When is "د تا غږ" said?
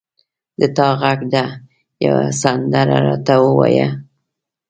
0.59-1.19